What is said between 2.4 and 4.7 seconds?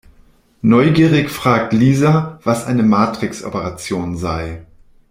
was eine Matrixoperation sei.